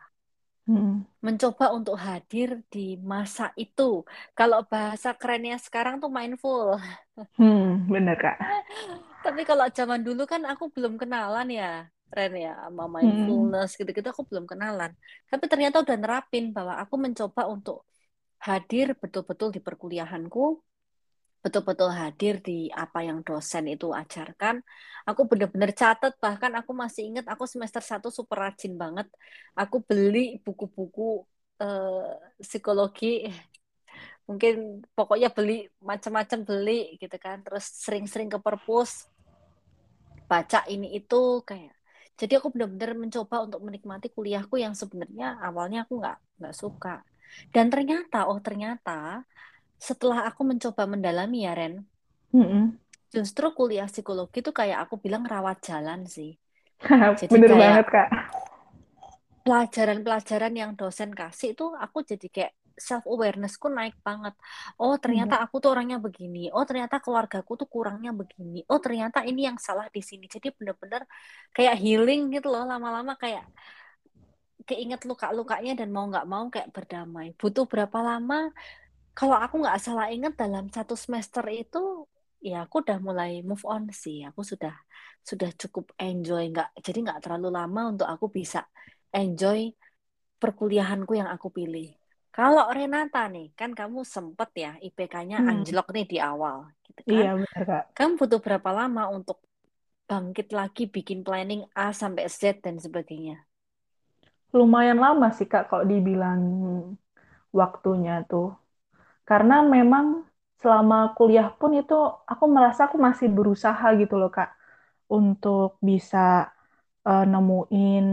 Hmm. 0.68 1.06
mencoba 1.26 1.66
untuk 1.78 1.96
hadir 2.06 2.50
di 2.74 2.80
masa 3.12 3.46
itu. 3.64 3.84
Kalau 4.38 4.60
bahasa 4.72 5.10
kerennya 5.20 5.56
sekarang 5.66 5.96
tuh 6.02 6.12
mindful. 6.18 6.78
Hmm, 7.38 7.88
bener 7.92 8.18
Kak. 8.22 8.38
Tapi 9.26 9.42
kalau 9.50 9.66
zaman 9.78 10.02
dulu 10.08 10.22
kan 10.32 10.42
aku 10.52 10.64
belum 10.76 10.94
kenalan 11.02 11.48
ya, 11.60 11.66
Ren 12.16 12.34
ya, 12.46 12.52
sama 12.66 12.84
Hmm. 13.02 13.02
mindfulness 13.02 13.70
gitu-gitu 13.80 14.08
aku 14.14 14.24
belum 14.30 14.46
kenalan. 14.52 14.92
Tapi 15.32 15.46
ternyata 15.52 15.78
udah 15.84 15.98
nerapin 16.02 16.46
bahwa 16.56 16.74
aku 16.84 16.96
mencoba 17.06 17.42
untuk 17.56 17.78
hadir 18.48 18.88
betul-betul 19.02 19.50
di 19.56 19.60
perkuliahanku, 19.66 20.44
betul-betul 21.44 21.90
hadir 22.02 22.34
di 22.48 22.74
apa 22.74 23.00
yang 23.08 23.20
dosen 23.28 23.66
itu 23.74 23.88
ajarkan. 24.02 24.56
Aku 25.10 25.22
bener-bener 25.30 25.72
catat, 25.82 26.14
bahkan 26.24 26.52
aku 26.60 26.72
masih 26.74 27.02
ingat 27.10 27.26
aku 27.34 27.46
semester 27.54 27.82
satu 27.92 28.10
super 28.18 28.38
rajin 28.46 28.74
banget. 28.84 29.08
Aku 29.62 29.78
beli 29.90 30.20
buku-buku 30.46 31.02
eh, 31.62 32.06
psikologi 32.42 33.06
mungkin 34.28 34.82
pokoknya 34.98 35.30
beli 35.36 35.70
macam-macam 35.90 36.40
beli 36.48 36.98
gitu 37.02 37.16
kan 37.26 37.38
terus 37.46 37.66
sering-sering 37.84 38.30
ke 38.34 38.40
perpus 38.42 39.06
baca 40.32 40.60
ini 40.74 40.88
itu 40.98 41.16
kayak 41.50 41.74
jadi 42.20 42.34
aku 42.40 42.48
benar-benar 42.54 42.92
mencoba 43.04 43.36
untuk 43.46 43.62
menikmati 43.68 44.08
kuliahku 44.16 44.56
yang 44.66 44.74
sebenarnya 44.82 45.26
awalnya 45.48 45.78
aku 45.86 45.94
nggak 46.02 46.18
nggak 46.40 46.56
suka 46.62 46.90
dan 47.54 47.66
ternyata 47.74 48.18
oh 48.32 48.40
ternyata 48.48 48.92
setelah 49.88 50.20
aku 50.30 50.42
mencoba 50.52 50.84
mendalami 50.94 51.38
ya 51.48 51.54
Ren 51.60 51.74
Hmm. 52.34 52.78
justru 53.16 53.46
kuliah 53.58 53.88
psikologi 53.92 54.38
itu 54.44 54.52
kayak 54.60 54.78
aku 54.86 54.96
bilang 55.04 55.24
rawat 55.34 55.58
jalan 55.68 56.00
sih 56.16 56.30
jadi 57.20 57.38
Bener 57.38 57.52
kayak 57.52 57.76
banget 57.76 57.86
Kak. 57.92 58.10
pelajaran-pelajaran 59.46 60.54
yang 60.62 60.72
dosen 60.80 61.12
kasih 61.20 61.50
itu 61.54 61.66
aku 61.86 61.98
jadi 62.10 62.28
kayak 62.36 62.54
self 62.78 63.04
awarenessku 63.08 63.68
naik 63.72 63.96
banget. 64.08 64.34
Oh, 64.82 64.96
ternyata 65.04 65.34
Hmm. 65.36 65.44
aku 65.44 65.56
tuh 65.64 65.70
orangnya 65.74 65.98
begini. 66.06 66.52
Oh, 66.56 66.64
ternyata 66.70 67.00
keluargaku 67.04 67.52
tuh 67.62 67.68
kurangnya 67.72 68.12
begini. 68.12 68.64
Oh, 68.72 68.80
ternyata 68.84 69.24
ini 69.30 69.48
yang 69.50 69.58
salah 69.60 69.88
di 69.96 70.02
sini. 70.04 70.26
Jadi 70.28 70.48
bener-bener 70.58 71.02
kayak 71.56 71.76
healing 71.82 72.22
gitu 72.36 72.48
loh. 72.54 72.64
Lama-lama 72.68 73.14
kayak 73.20 73.46
keinget 74.70 75.02
luka-lukanya 75.10 75.72
dan 75.80 75.90
mau 75.96 76.06
nggak 76.12 76.26
mau 76.34 76.46
kayak 76.54 76.70
berdamai. 76.76 77.28
Butuh 77.40 77.66
berapa 77.72 78.00
lama? 78.10 78.50
Kalau 79.18 79.38
aku 79.46 79.56
nggak 79.64 79.80
salah 79.86 80.08
ingat 80.16 80.34
dalam 80.42 80.66
satu 80.76 80.96
semester 81.04 81.46
itu 81.52 82.08
ya 82.50 82.66
aku 82.66 82.76
udah 82.86 82.98
mulai 83.08 83.32
move 83.50 83.66
on 83.74 83.84
sih. 84.04 84.18
Aku 84.30 84.42
sudah 84.52 84.74
sudah 85.30 85.50
cukup 85.62 85.86
enjoy 86.02 86.44
nggak 86.54 86.70
jadi 86.86 87.00
nggak 87.06 87.20
terlalu 87.24 87.50
lama 87.58 87.82
untuk 87.94 88.08
aku 88.14 88.28
bisa 88.38 88.60
enjoy 89.16 89.60
perkuliahanku 90.42 91.14
yang 91.20 91.30
aku 91.36 91.48
pilih. 91.58 91.88
Kalau 92.38 92.66
Renata 92.78 93.22
nih, 93.36 93.48
kan 93.60 93.72
kamu 93.80 94.00
sempet 94.16 94.50
ya 94.64 94.72
IPK-nya 94.88 95.38
Hmm. 95.38 95.50
anjlok 95.52 95.88
nih 95.96 96.06
di 96.12 96.18
awal, 96.32 96.58
gitu 96.86 97.02
kan? 97.12 97.26
Iya 97.26 97.30
bener 97.40 97.64
Kak. 97.70 97.84
Kamu 97.98 98.14
butuh 98.20 98.40
berapa 98.46 98.70
lama 98.80 99.04
untuk 99.18 99.38
bangkit 100.10 100.48
lagi, 100.60 100.84
bikin 100.96 101.20
planning 101.28 101.62
A 101.86 101.88
sampai 102.02 102.26
Z 102.40 102.42
dan 102.66 102.76
sebagainya? 102.86 103.36
Lumayan 104.58 105.00
lama 105.06 105.28
sih 105.38 105.48
Kak 105.52 105.64
kalau 105.70 105.86
dibilang 105.92 106.42
waktunya 107.60 108.12
tuh. 108.30 108.46
Karena 109.30 109.56
memang 109.76 110.06
selama 110.62 110.96
kuliah 111.18 111.50
pun 111.60 111.72
itu 111.82 111.96
aku 112.32 112.46
merasa 112.56 112.82
aku 112.90 112.98
masih 113.08 113.28
berusaha 113.38 113.86
gitu 114.02 114.16
loh 114.22 114.30
Kak 114.38 114.50
untuk 115.18 115.68
bisa 115.90 116.18
eh, 117.10 117.24
nemuin 117.32 118.06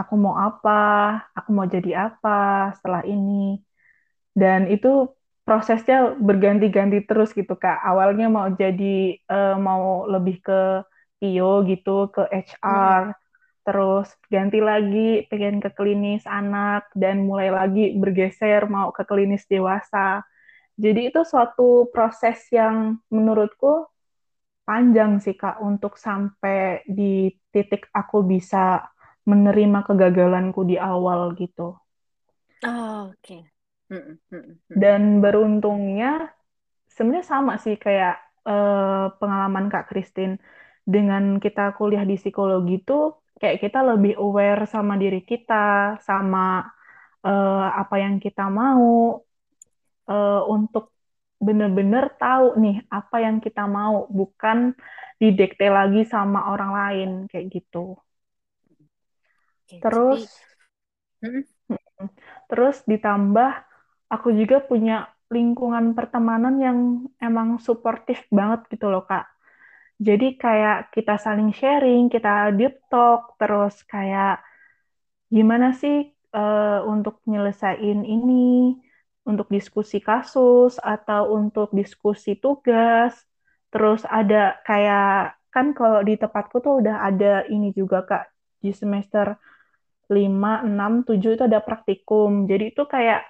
aku 0.00 0.14
mau 0.24 0.34
apa, 0.48 0.70
aku 1.38 1.50
mau 1.56 1.66
jadi 1.74 1.90
apa 2.08 2.30
setelah 2.76 3.02
ini. 3.14 3.60
Dan 4.40 4.60
itu 4.74 4.88
prosesnya 5.46 6.14
berganti-ganti 6.28 6.98
terus 7.08 7.30
gitu 7.38 7.54
Kak. 7.58 7.78
Awalnya 7.90 8.26
mau 8.36 8.48
jadi 8.62 9.18
eh, 9.18 9.56
mau 9.66 10.06
lebih 10.12 10.36
ke 10.46 10.60
PIO 11.20 11.50
gitu, 11.70 11.90
ke 12.14 12.22
HR, 12.32 13.02
Mm-mm. 13.12 13.14
terus 13.66 14.08
ganti 14.32 14.58
lagi 14.70 15.28
pengen 15.30 15.60
ke 15.64 15.70
klinis 15.76 16.24
anak 16.24 16.88
dan 16.96 17.16
mulai 17.28 17.48
lagi 17.52 17.80
bergeser 18.00 18.60
mau 18.74 18.88
ke 18.96 19.02
klinis 19.10 19.44
dewasa. 19.52 20.24
Jadi 20.80 21.00
itu 21.12 21.20
suatu 21.28 21.92
proses 21.92 22.40
yang 22.50 22.96
menurutku 23.12 23.84
panjang 24.64 25.20
sih 25.24 25.36
Kak 25.36 25.60
untuk 25.60 25.98
sampai 26.00 26.86
di 26.88 27.28
titik 27.52 27.90
aku 27.92 28.24
bisa 28.24 28.86
menerima 29.30 29.78
kegagalanku 29.88 30.60
di 30.70 30.76
awal 30.92 31.20
gitu. 31.40 31.76
Oh, 32.64 33.10
oke. 33.12 33.50
Mm-mm, 33.90 34.16
mm-mm, 34.32 34.56
mm-mm, 34.70 34.82
Dan 34.82 35.02
beruntungnya 35.22 36.30
sebenarnya 36.94 37.26
sama 37.34 37.52
sih 37.64 37.76
kayak 37.84 38.14
eh, 38.48 39.04
pengalaman 39.20 39.66
Kak 39.72 39.84
Christine 39.90 40.34
dengan 40.94 41.24
kita 41.44 41.60
kuliah 41.78 42.04
di 42.10 42.16
psikologi 42.20 42.72
itu 42.82 42.94
kayak 43.40 43.58
kita 43.64 43.78
lebih 43.90 44.12
aware 44.24 44.62
sama 44.74 44.94
diri 45.02 45.20
kita, 45.30 45.54
sama 46.08 46.38
eh, 47.26 47.64
apa 47.82 47.96
yang 48.04 48.16
kita 48.24 48.42
mau 48.60 48.88
eh, 50.10 50.40
untuk 50.54 50.84
benar-benar 51.46 52.04
tahu 52.20 52.44
nih 52.62 52.74
apa 52.98 53.16
yang 53.26 53.36
kita 53.44 53.62
mau, 53.76 53.94
bukan 54.18 54.58
didikte 55.22 55.66
lagi 55.78 56.00
sama 56.14 56.38
orang 56.52 56.70
lain 56.78 57.08
kayak 57.30 57.46
gitu. 57.54 57.78
Jadi 59.70 59.78
Terus 59.82 60.20
mm-mm. 61.22 62.08
terus 62.50 62.76
ditambah 62.90 63.50
aku 64.10 64.28
juga 64.34 64.58
punya 64.64 65.06
lingkungan 65.30 65.94
pertemanan 65.94 66.58
yang 66.58 66.78
emang 67.22 67.62
suportif 67.62 68.26
banget 68.34 68.66
gitu 68.72 68.90
loh 68.90 69.06
Kak. 69.06 69.30
Jadi 70.00 70.34
kayak 70.34 70.90
kita 70.90 71.14
saling 71.20 71.54
sharing, 71.54 72.10
kita 72.10 72.50
deep 72.58 72.82
talk, 72.90 73.38
terus 73.38 73.84
kayak 73.86 74.42
gimana 75.30 75.70
sih 75.76 76.10
eh, 76.34 76.80
untuk 76.92 77.22
nyelesain 77.30 78.00
ini, 78.02 78.74
untuk 79.28 79.46
diskusi 79.54 80.02
kasus 80.02 80.80
atau 80.82 81.36
untuk 81.38 81.70
diskusi 81.70 82.34
tugas. 82.42 83.14
Terus 83.70 84.02
ada 84.08 84.58
kayak 84.66 85.38
kan 85.54 85.66
kalau 85.78 86.00
di 86.02 86.14
tempatku 86.18 86.58
tuh 86.64 86.82
udah 86.82 87.06
ada 87.06 87.46
ini 87.46 87.70
juga 87.70 88.02
Kak 88.02 88.24
di 88.62 88.70
semester 88.74 89.38
5, 90.16 90.52
6, 90.68 90.92
7 91.08 91.30
itu 91.36 91.42
ada 91.50 91.60
praktikum. 91.68 92.30
Jadi 92.50 92.64
itu 92.74 92.82
kayak 92.94 93.20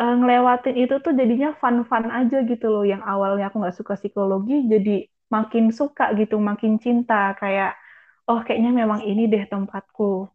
eh, 0.00 0.14
ngelewatin 0.20 0.76
itu 0.82 0.94
tuh 1.04 1.12
jadinya 1.20 1.48
fun-fun 1.60 2.04
aja 2.18 2.36
gitu 2.50 2.66
loh. 2.74 2.84
Yang 2.92 3.02
awalnya 3.12 3.44
aku 3.48 3.56
nggak 3.62 3.76
suka 3.80 3.94
psikologi, 4.00 4.54
jadi 4.72 4.94
makin 5.34 5.64
suka 5.80 6.04
gitu, 6.20 6.36
makin 6.50 6.72
cinta. 6.84 7.34
Kayak, 7.40 7.70
oh 8.30 8.40
kayaknya 8.46 8.70
memang 8.80 9.00
ini 9.10 9.22
deh 9.32 9.44
tempatku. 9.52 10.28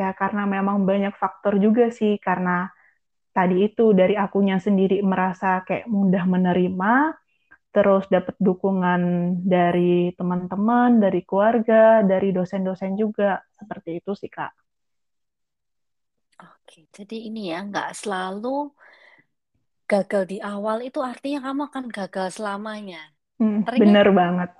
Ya 0.00 0.08
karena 0.20 0.42
memang 0.54 0.78
banyak 0.90 1.14
faktor 1.22 1.54
juga 1.64 1.84
sih. 1.98 2.12
Karena 2.26 2.68
tadi 3.36 3.56
itu 3.68 3.84
dari 4.00 4.14
akunya 4.24 4.56
sendiri 4.66 4.96
merasa 5.04 5.62
kayak 5.68 5.86
mudah 5.90 6.24
menerima, 6.34 6.92
terus 7.74 8.04
dapat 8.14 8.36
dukungan 8.48 9.00
dari 9.54 10.14
teman-teman, 10.18 10.90
dari 11.04 11.20
keluarga, 11.28 12.02
dari 12.10 12.28
dosen-dosen 12.36 12.92
juga. 13.02 13.30
Seperti 13.58 13.90
itu 14.00 14.10
sih, 14.20 14.30
Kak. 14.36 14.52
Oke, 16.44 16.78
jadi 16.96 17.16
ini 17.28 17.40
ya, 17.50 17.58
nggak 17.68 17.88
selalu 18.00 18.48
gagal 19.90 20.22
di 20.32 20.36
awal 20.52 20.78
itu 20.88 20.98
artinya 21.10 21.38
kamu 21.46 21.60
akan 21.68 21.84
gagal 21.96 22.28
selamanya. 22.36 23.00
Hmm, 23.38 23.58
Seringnya 23.64 23.94
bener 23.94 24.06
banget. 24.18 24.50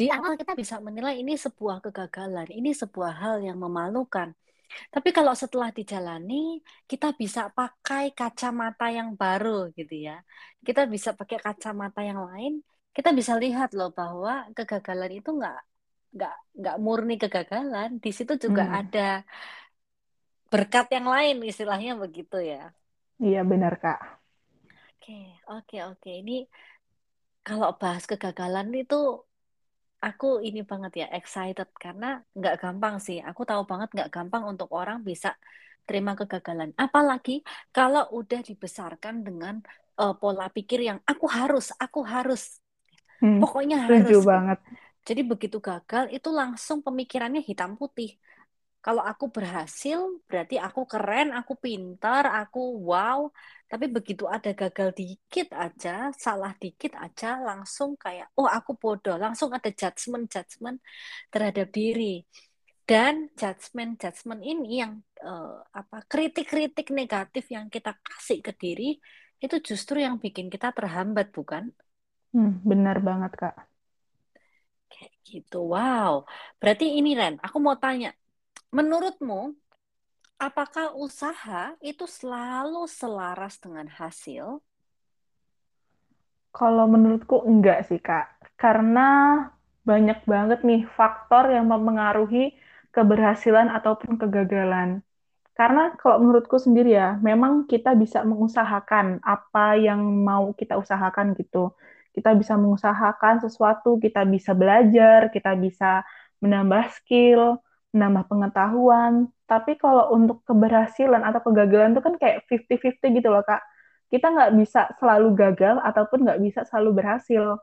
di 0.00 0.06
awal 0.16 0.32
kita 0.40 0.52
bisa 0.62 0.76
menilai 0.86 1.14
ini 1.22 1.34
sebuah 1.44 1.76
kegagalan, 1.84 2.48
ini 2.58 2.70
sebuah 2.82 3.12
hal 3.22 3.36
yang 3.48 3.58
memalukan. 3.64 4.28
Tapi 4.94 5.08
kalau 5.16 5.34
setelah 5.42 5.68
dijalani, 5.78 6.34
kita 6.90 7.06
bisa 7.20 7.40
pakai 7.56 8.04
kacamata 8.18 8.84
yang 8.98 9.08
baru 9.20 9.48
gitu 9.78 9.94
ya. 10.06 10.12
Kita 10.66 10.80
bisa 10.94 11.10
pakai 11.18 11.38
kacamata 11.46 12.00
yang 12.10 12.20
lain, 12.28 12.52
kita 12.96 13.10
bisa 13.18 13.32
lihat 13.42 13.68
loh 13.78 13.88
bahwa 13.98 14.30
kegagalan 14.56 15.10
itu 15.18 15.28
nggak 15.38 15.56
nggak 16.14 16.32
nggak 16.58 16.76
murni 16.84 17.14
kegagalan. 17.22 17.88
Di 18.04 18.10
situ 18.18 18.32
juga 18.44 18.62
Hmm, 18.66 18.78
ada 18.78 19.00
berkat 20.52 20.86
yang 20.96 21.06
lain, 21.14 21.36
istilahnya 21.50 21.92
begitu 22.02 22.36
ya. 22.52 22.60
iya 23.26 23.40
benar, 23.50 23.72
Kak. 23.82 23.98
Oke, 24.96 25.16
oke, 25.56 25.76
oke. 25.90 26.10
Ini 26.20 26.36
kalau 27.46 27.68
bahas 27.80 28.04
kegagalan 28.10 28.68
itu 28.82 28.94
aku 30.04 30.26
ini 30.46 30.60
banget 30.70 30.92
ya 31.02 31.06
excited 31.18 31.68
karena 31.84 32.06
nggak 32.38 32.54
gampang 32.62 32.94
sih. 33.06 33.18
Aku 33.28 33.42
tahu 33.48 33.62
banget 33.70 33.88
nggak 33.94 34.10
gampang 34.14 34.42
untuk 34.52 34.68
orang 34.78 34.98
bisa 35.08 35.28
terima 35.86 36.12
kegagalan. 36.18 36.70
Apalagi 36.84 37.32
kalau 37.74 38.02
udah 38.18 38.40
dibesarkan 38.48 39.14
dengan 39.26 39.54
eh, 40.00 40.12
pola 40.20 40.44
pikir 40.56 40.78
yang 40.88 40.98
aku 41.10 41.26
harus, 41.38 41.64
aku 41.84 42.00
harus, 42.14 42.40
Hmm, 43.20 43.40
pokoknya 43.40 43.76
harus 43.90 44.18
banget. 44.28 44.58
Jadi 45.08 45.22
begitu 45.30 45.56
gagal 45.68 46.04
itu 46.16 46.28
langsung 46.40 46.78
pemikirannya 46.86 47.40
hitam 47.48 47.70
putih. 47.80 48.08
Kalau 48.86 49.02
aku 49.02 49.26
berhasil, 49.34 49.98
berarti 50.30 50.62
aku 50.62 50.86
keren, 50.86 51.34
aku 51.34 51.58
pintar, 51.58 52.22
aku 52.30 52.86
wow. 52.86 53.26
Tapi 53.66 53.90
begitu 53.90 54.30
ada 54.30 54.54
gagal 54.54 54.94
dikit 54.94 55.50
aja, 55.50 56.14
salah 56.14 56.54
dikit 56.62 56.94
aja, 56.94 57.42
langsung 57.42 57.98
kayak, 57.98 58.30
oh 58.38 58.46
aku 58.46 58.78
bodoh. 58.78 59.18
Langsung 59.18 59.50
ada 59.50 59.66
judgement-judgement 59.74 60.78
terhadap 61.34 61.66
diri. 61.74 62.22
Dan 62.86 63.34
judgement-judgement 63.34 64.42
ini 64.46 64.78
yang 64.86 65.02
eh, 65.18 65.58
apa 65.74 66.06
kritik-kritik 66.06 66.94
negatif 66.94 67.50
yang 67.50 67.66
kita 67.66 67.90
kasih 68.06 68.38
ke 68.46 68.54
diri, 68.54 69.02
itu 69.42 69.56
justru 69.68 69.98
yang 70.06 70.22
bikin 70.22 70.46
kita 70.46 70.70
terhambat, 70.70 71.34
bukan? 71.34 71.74
Hmm, 72.32 72.50
benar 72.70 72.96
banget, 73.08 73.32
Kak. 73.40 73.54
Kayak 74.92 75.12
gitu. 75.26 75.56
Wow. 75.74 76.12
Berarti 76.62 76.86
ini 76.98 77.18
Ren, 77.18 77.34
aku 77.42 77.58
mau 77.58 77.74
tanya, 77.82 78.14
menurutmu 78.72 79.54
Apakah 80.36 80.92
usaha 80.92 81.72
itu 81.80 82.04
selalu 82.04 82.84
selaras 82.84 83.56
dengan 83.56 83.88
hasil? 83.88 84.60
Kalau 86.52 86.84
menurutku 86.84 87.40
enggak 87.40 87.88
sih, 87.88 87.96
Kak. 87.96 88.52
Karena 88.60 89.40
banyak 89.88 90.28
banget 90.28 90.60
nih 90.60 90.84
faktor 90.92 91.48
yang 91.48 91.72
mempengaruhi 91.72 92.52
keberhasilan 92.92 93.72
ataupun 93.72 94.20
kegagalan. 94.20 95.00
Karena 95.56 95.96
kalau 95.96 96.20
menurutku 96.20 96.60
sendiri 96.60 96.92
ya, 96.92 97.16
memang 97.24 97.64
kita 97.64 97.96
bisa 97.96 98.20
mengusahakan 98.20 99.24
apa 99.24 99.80
yang 99.80 100.04
mau 100.04 100.52
kita 100.52 100.76
usahakan 100.76 101.32
gitu. 101.40 101.72
Kita 102.12 102.36
bisa 102.36 102.60
mengusahakan 102.60 103.40
sesuatu, 103.40 103.96
kita 103.96 104.28
bisa 104.28 104.52
belajar, 104.52 105.32
kita 105.32 105.56
bisa 105.56 106.04
menambah 106.44 106.92
skill, 106.92 107.56
menambah 107.96 108.28
pengetahuan. 108.28 109.32
Tapi 109.48 109.80
kalau 109.80 110.12
untuk 110.12 110.44
keberhasilan 110.44 111.24
atau 111.24 111.40
kegagalan 111.40 111.96
itu 111.96 112.04
kan 112.04 112.14
kayak 112.20 112.44
50-50 112.44 113.16
gitu 113.16 113.28
loh, 113.32 113.40
Kak. 113.40 113.64
Kita 114.12 114.28
nggak 114.30 114.52
bisa 114.60 114.92
selalu 115.00 115.32
gagal 115.32 115.80
ataupun 115.80 116.28
nggak 116.28 116.40
bisa 116.44 116.60
selalu 116.68 117.00
berhasil. 117.00 117.56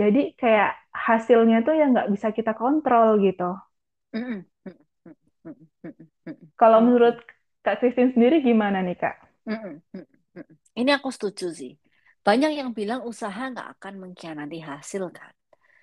Jadi 0.00 0.32
kayak 0.34 0.72
hasilnya 0.90 1.60
tuh 1.62 1.76
yang 1.76 1.92
nggak 1.92 2.08
bisa 2.08 2.32
kita 2.32 2.56
kontrol 2.56 3.20
gitu. 3.20 3.52
Kalau 6.56 6.80
menurut. 6.80 7.20
Kak 7.64 7.80
Christine 7.80 8.12
sendiri 8.12 8.44
gimana 8.44 8.84
nih, 8.84 8.92
Kak? 8.92 9.16
Ini 10.76 10.90
aku 11.00 11.08
setuju 11.08 11.48
sih. 11.48 11.72
Banyak 12.20 12.60
yang 12.60 12.76
bilang 12.76 13.08
usaha 13.08 13.40
nggak 13.40 13.80
akan 13.80 14.04
mengkhianati 14.04 14.60
hasil 14.60 15.08
kan. 15.08 15.32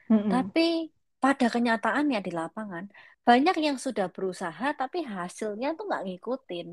Tapi 0.05 0.93
pada 1.17 1.49
kenyataannya 1.49 2.21
di 2.21 2.29
lapangan, 2.29 2.85
banyak 3.21 3.57
yang 3.61 3.77
sudah 3.77 4.09
berusaha 4.09 4.73
tapi 4.73 5.05
hasilnya 5.05 5.77
tuh 5.77 5.85
nggak 5.89 6.03
ngikutin. 6.09 6.67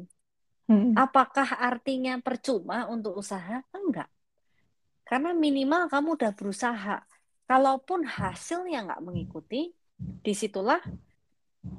Mm-mm. 0.68 0.92
Apakah 0.96 1.56
artinya 1.60 2.20
percuma 2.20 2.88
untuk 2.88 3.16
usaha? 3.20 3.64
Enggak. 3.72 4.08
Karena 5.08 5.32
minimal 5.32 5.88
kamu 5.88 6.20
udah 6.20 6.32
berusaha. 6.36 6.96
Kalaupun 7.48 8.04
hasilnya 8.04 8.84
nggak 8.84 9.00
mengikuti, 9.00 9.72
di 9.96 10.32
situlah 10.36 10.84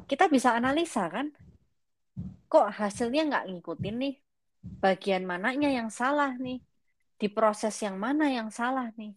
kita 0.09 0.25
bisa 0.25 0.57
analisa 0.57 1.05
kan, 1.13 1.29
kok 2.49 2.73
hasilnya 2.73 3.29
nggak 3.29 3.45
ngikutin 3.53 3.95
nih? 4.01 4.15
Bagian 4.81 5.29
mananya 5.29 5.69
yang 5.69 5.93
salah 5.93 6.33
nih? 6.41 6.57
Di 7.21 7.29
proses 7.29 7.77
yang 7.85 8.01
mana 8.01 8.33
yang 8.33 8.49
salah 8.49 8.89
nih? 8.97 9.13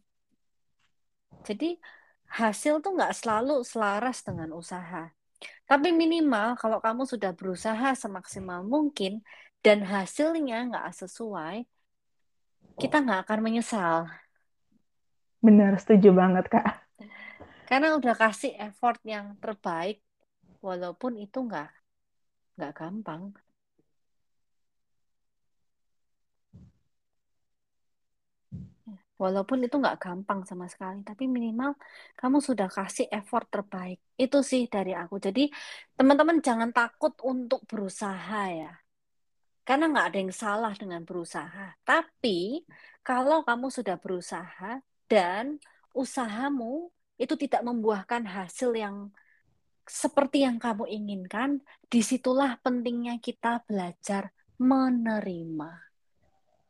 Jadi 1.48 1.80
hasil 2.28 2.84
tuh 2.84 2.92
nggak 2.92 3.16
selalu 3.16 3.64
selaras 3.64 4.20
dengan 4.20 4.52
usaha. 4.52 5.08
Tapi 5.72 5.88
minimal 5.88 6.52
kalau 6.60 6.84
kamu 6.84 7.08
sudah 7.08 7.32
berusaha 7.32 7.96
semaksimal 7.96 8.60
mungkin 8.60 9.24
dan 9.64 9.80
hasilnya 9.80 10.68
nggak 10.68 10.92
sesuai, 10.92 11.64
kita 12.76 13.00
nggak 13.00 13.24
akan 13.24 13.40
menyesal. 13.40 14.04
Benar, 15.40 15.80
setuju 15.80 16.12
banget, 16.12 16.52
Kak. 16.52 16.84
Karena 17.64 17.96
udah 17.96 18.12
kasih 18.12 18.52
effort 18.60 19.00
yang 19.00 19.32
terbaik, 19.40 20.04
walaupun 20.60 21.16
itu 21.16 21.40
nggak 21.40 21.72
nggak 22.60 22.72
gampang. 22.76 23.32
Walaupun 29.22 29.62
itu 29.62 29.78
nggak 29.78 30.02
gampang 30.02 30.42
sama 30.42 30.66
sekali, 30.66 31.06
tapi 31.06 31.30
minimal 31.30 31.78
kamu 32.18 32.42
sudah 32.42 32.66
kasih 32.66 33.06
effort 33.14 33.46
terbaik. 33.46 34.02
Itu 34.18 34.42
sih 34.42 34.66
dari 34.66 34.98
aku. 34.98 35.22
Jadi 35.22 35.46
teman-teman 35.94 36.42
jangan 36.42 36.74
takut 36.74 37.14
untuk 37.22 37.62
berusaha 37.70 38.42
ya. 38.50 38.74
Karena 39.62 39.86
nggak 39.94 40.06
ada 40.10 40.18
yang 40.18 40.34
salah 40.34 40.74
dengan 40.74 41.06
berusaha. 41.06 41.78
Tapi 41.86 42.66
kalau 43.06 43.46
kamu 43.46 43.70
sudah 43.70 43.94
berusaha 43.94 44.82
dan 45.06 45.62
usahamu 45.94 46.90
itu 47.14 47.38
tidak 47.38 47.62
membuahkan 47.62 48.26
hasil 48.26 48.74
yang 48.74 49.14
seperti 49.86 50.42
yang 50.46 50.58
kamu 50.58 50.90
inginkan, 50.90 51.62
di 51.86 52.02
situlah 52.02 52.58
pentingnya 52.62 53.18
kita 53.22 53.62
belajar 53.66 54.34
menerima. 54.58 55.72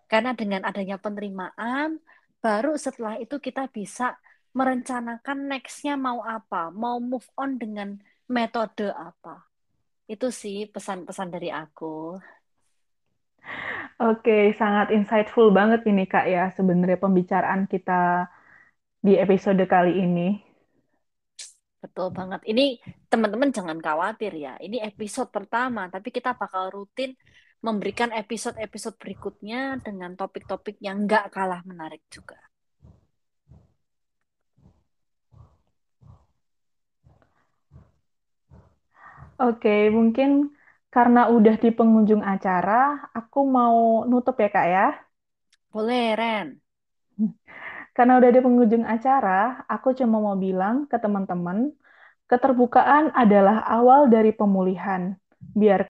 Karena 0.09 0.33
dengan 0.37 0.65
adanya 0.69 1.01
penerimaan, 1.01 1.97
baru 2.43 2.75
setelah 2.75 3.17
itu 3.23 3.39
kita 3.39 3.71
bisa 3.71 4.19
merencanakan 4.53 5.49
nextnya 5.49 5.95
mau 5.97 6.21
apa, 6.21 6.69
mau 6.75 7.01
move 7.01 7.25
on 7.39 7.57
dengan 7.57 7.97
metode 8.29 8.93
apa. 8.93 9.47
Itu 10.11 10.29
sih 10.29 10.69
pesan-pesan 10.69 11.29
dari 11.33 11.49
aku. 11.49 12.21
Oke, 14.03 14.53
sangat 14.59 14.91
insightful 14.91 15.55
banget 15.55 15.87
ini 15.87 16.05
Kak 16.11 16.27
ya 16.27 16.51
sebenarnya 16.53 16.99
pembicaraan 16.99 17.71
kita 17.71 18.27
di 18.99 19.15
episode 19.19 19.63
kali 19.65 20.03
ini. 20.03 20.29
Betul 21.83 22.15
banget. 22.15 22.47
Ini 22.47 22.79
teman-teman 23.11 23.51
jangan 23.51 23.79
khawatir 23.83 24.33
ya. 24.39 24.55
Ini 24.63 24.87
episode 24.87 25.31
pertama, 25.35 25.91
tapi 25.91 26.15
kita 26.15 26.39
bakal 26.39 26.71
rutin 26.71 27.15
memberikan 27.67 28.11
episode-episode 28.23 28.97
berikutnya 29.03 29.79
dengan 29.87 30.11
topik-topik 30.21 30.77
yang 30.87 31.07
nggak 31.07 31.31
kalah 31.35 31.63
menarik 31.71 32.03
juga. 32.11 32.39
Oke, 39.43 39.91
mungkin 39.97 40.31
karena 40.95 41.21
udah 41.35 41.55
di 41.63 41.71
pengunjung 41.79 42.23
acara, 42.23 42.73
aku 43.19 43.39
mau 43.57 44.05
nutup 44.11 44.37
ya 44.43 44.49
Kak 44.55 44.67
ya. 44.75 44.87
Boleh, 45.73 46.15
Ren. 46.21 46.49
Karena 47.97 48.13
udah 48.21 48.31
di 48.35 48.41
pengunjung 48.45 48.85
acara, 48.95 49.65
aku 49.69 49.89
cuma 49.99 50.17
mau 50.25 50.37
bilang 50.37 50.89
ke 50.91 50.97
teman-teman, 51.05 51.59
keterbukaan 52.31 53.13
adalah 53.13 53.57
awal 53.69 54.09
dari 54.09 54.33
pemulihan. 54.33 55.03
Biar 55.61 55.81